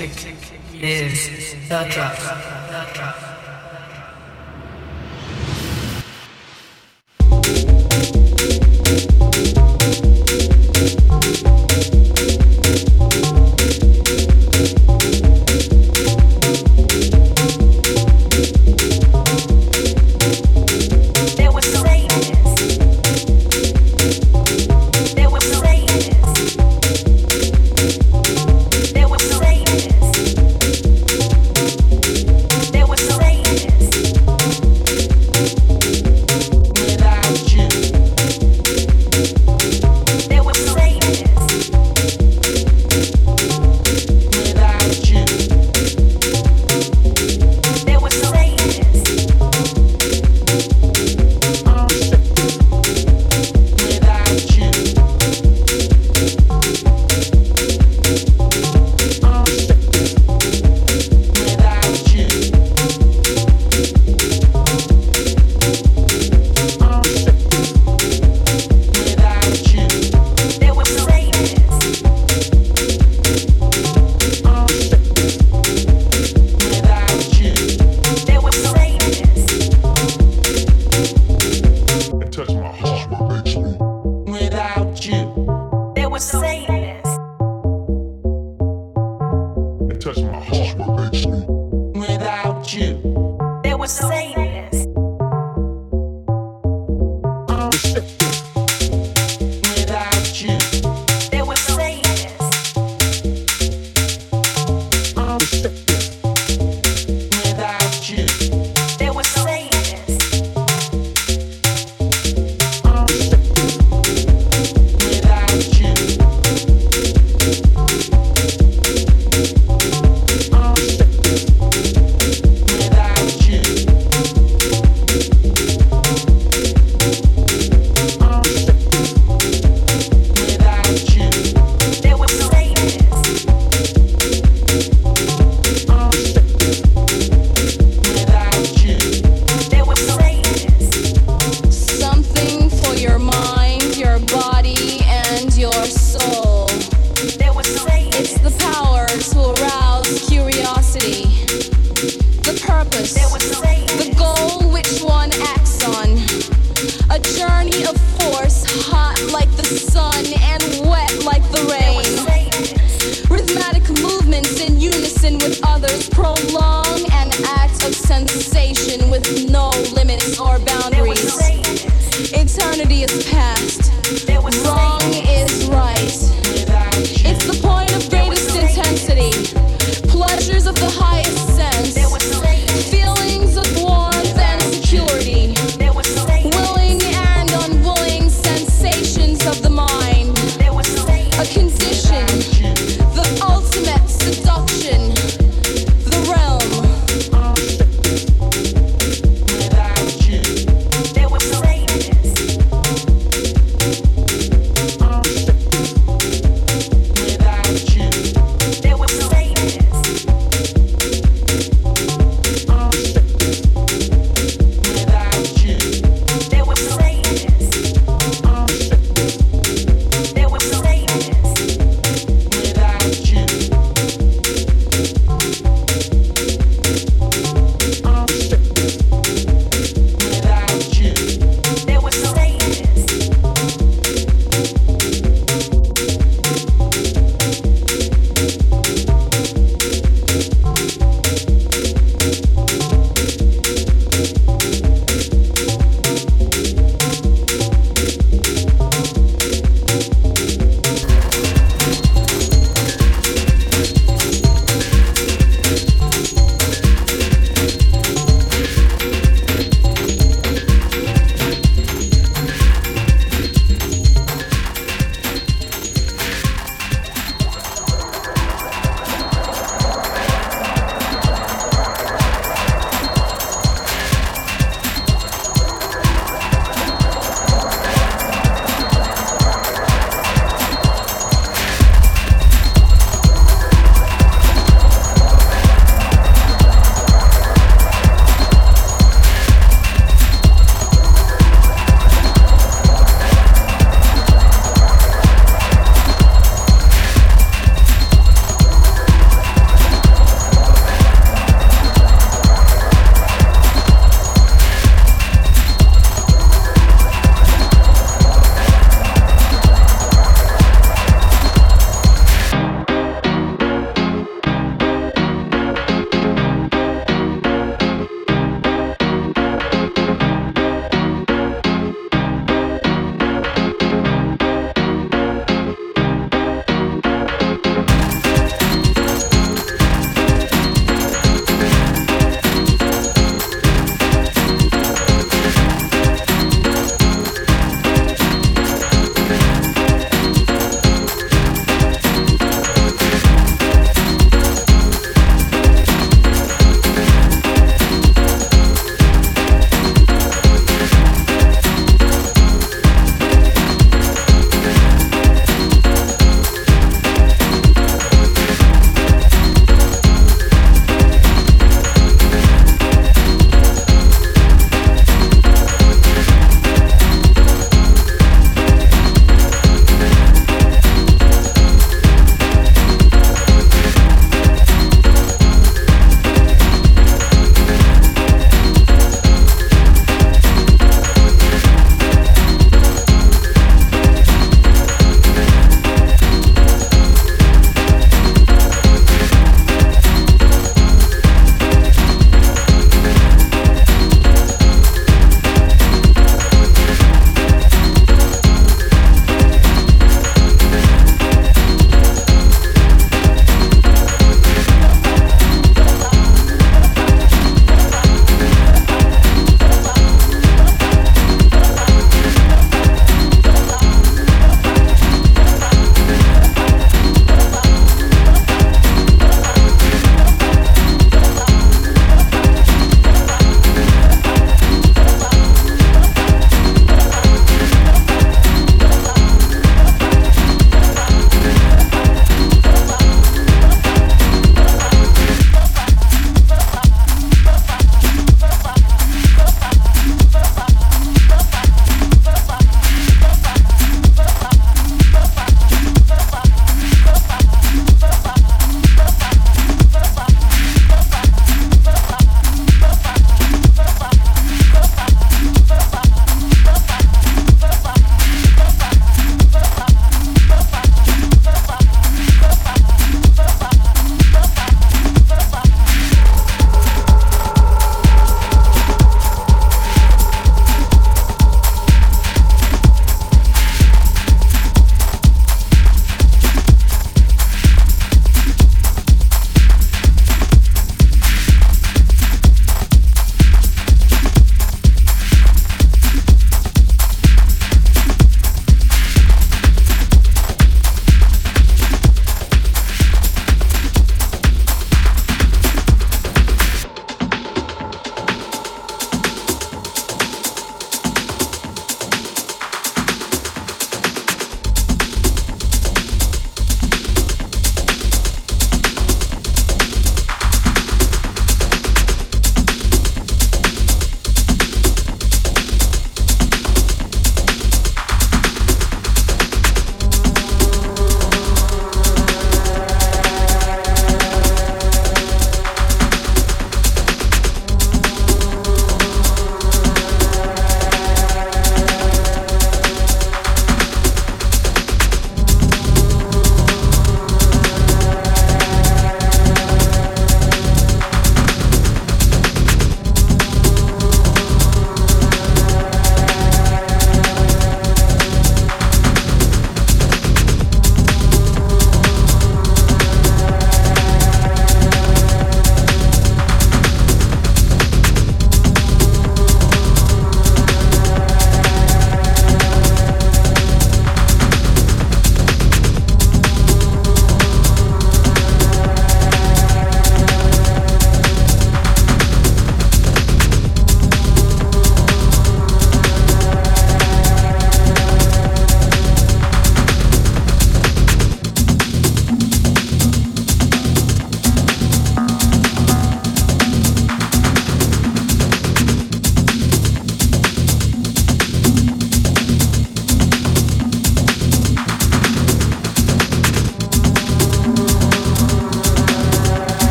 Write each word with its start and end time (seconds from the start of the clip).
music 0.00 0.34
is 0.72 1.68
the 1.68 1.84
drug. 1.90 3.29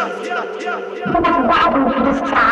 yeah, 0.00 0.60
yeah, 0.60 0.80
to 1.94 2.20
this? 2.22 2.49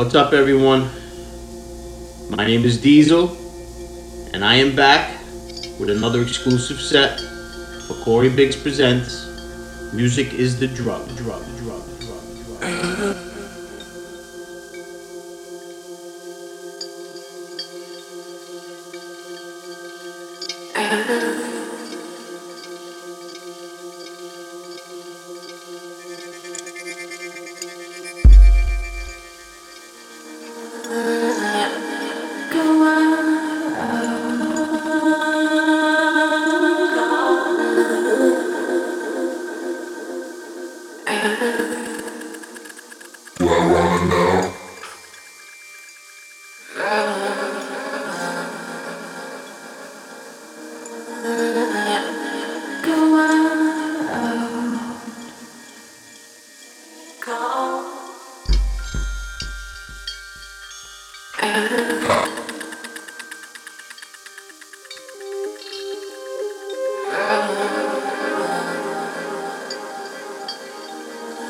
What's 0.00 0.14
up, 0.14 0.32
everyone? 0.32 0.88
My 2.30 2.46
name 2.46 2.64
is 2.64 2.78
Diezel, 2.78 3.36
and 4.32 4.42
I 4.42 4.54
am 4.54 4.74
back 4.74 5.20
with 5.78 5.90
another 5.90 6.22
exclusive 6.22 6.80
set 6.80 7.20
for 7.86 7.92
Corey 8.02 8.30
Biggs 8.30 8.56
Presents 8.56 9.92
Music 9.92 10.32
is 10.32 10.58
the 10.58 10.68
Drug, 10.68 11.06
Drug, 11.18 11.44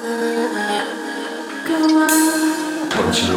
Touch 0.02 0.08
your 3.28 3.36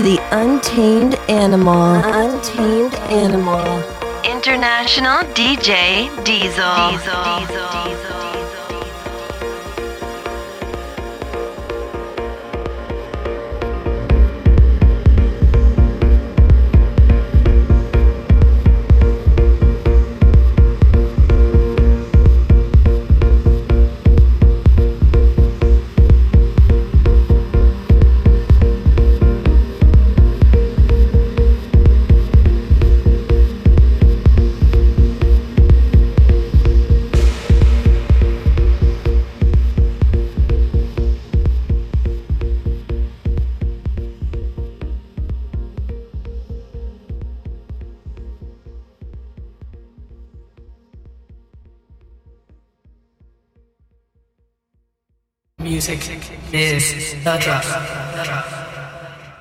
to 0.00 0.04
the 0.04 0.18
Untamed 0.32 1.14
Animal. 1.28 1.94
Untamed 2.04 2.94
Animal. 3.10 3.82
International 4.24 5.18
DJ 5.34 6.08
Diezel. 6.24 6.92
Diezel. 6.92 7.46
Diezel. 7.46 7.59